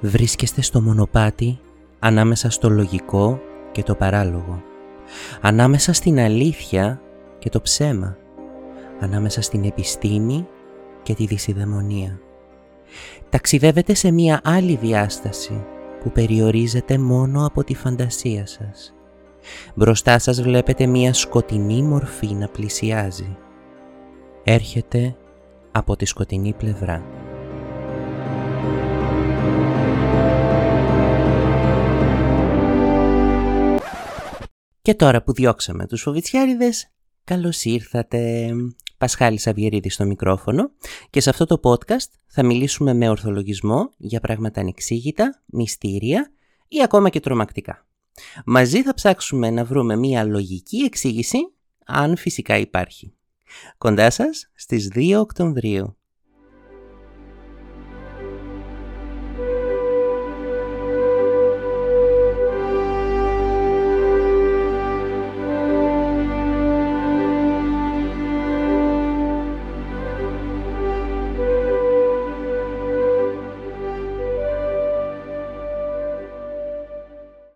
Βρίσκεστε 0.00 0.62
στο 0.62 0.80
μονοπάτι 0.80 1.58
ανάμεσα 1.98 2.50
στο 2.50 2.70
λογικό 2.70 3.40
και 3.72 3.82
το 3.82 3.94
παράλογο. 3.94 4.62
Ανάμεσα 5.40 5.92
στην 5.92 6.18
αλήθεια 6.18 7.00
και 7.38 7.48
το 7.48 7.60
ψέμα. 7.60 8.16
Ανάμεσα 9.00 9.42
στην 9.42 9.64
επιστήμη 9.64 10.46
και 11.02 11.14
τη 11.14 11.26
δυσιδαιμονία. 11.26 12.20
Ταξιδεύετε 13.30 13.94
σε 13.94 14.10
μία 14.10 14.40
άλλη 14.44 14.76
διάσταση 14.76 15.64
που 16.00 16.12
περιορίζεται 16.12 16.98
μόνο 16.98 17.46
από 17.46 17.64
τη 17.64 17.74
φαντασία 17.74 18.46
σας. 18.46 18.94
Μπροστά 19.74 20.18
σας 20.18 20.42
βλέπετε 20.42 20.86
μία 20.86 21.12
σκοτεινή 21.12 21.82
μορφή 21.82 22.34
να 22.34 22.48
πλησιάζει. 22.48 23.36
Έρχεται 24.44 25.16
από 25.72 25.96
τη 25.96 26.04
σκοτεινή 26.04 26.52
πλευρά. 26.52 27.17
Και 34.88 34.94
τώρα 34.94 35.22
που 35.22 35.32
διώξαμε 35.32 35.86
τους 35.86 36.02
φοβιτσιάριδες, 36.02 36.90
καλώς 37.24 37.64
ήρθατε. 37.64 38.50
Πασχάλης 38.98 39.46
Αβιερίδη 39.46 39.90
στο 39.90 40.04
μικρόφωνο 40.04 40.70
και 41.10 41.20
σε 41.20 41.30
αυτό 41.30 41.46
το 41.46 41.60
podcast 41.62 42.10
θα 42.26 42.44
μιλήσουμε 42.44 42.94
με 42.94 43.08
ορθολογισμό 43.08 43.90
για 43.96 44.20
πράγματα 44.20 44.60
ανεξήγητα, 44.60 45.42
μυστήρια 45.46 46.30
ή 46.68 46.82
ακόμα 46.82 47.08
και 47.08 47.20
τρομακτικά. 47.20 47.86
Μαζί 48.44 48.82
θα 48.82 48.94
ψάξουμε 48.94 49.50
να 49.50 49.64
βρούμε 49.64 49.96
μία 49.96 50.24
λογική 50.24 50.76
εξήγηση, 50.76 51.38
αν 51.86 52.16
φυσικά 52.16 52.56
υπάρχει. 52.58 53.14
Κοντά 53.78 54.10
σας 54.10 54.50
στις 54.54 54.90
2 54.94 55.18
Οκτωβρίου. 55.20 55.97